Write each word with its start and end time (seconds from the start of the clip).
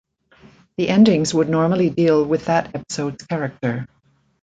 The 0.77 0.89
endings 0.89 1.31
would 1.31 1.47
normally 1.47 1.91
deal 1.91 2.25
with 2.25 2.45
that 2.45 2.73
episode's 2.73 3.21
character. 3.27 3.87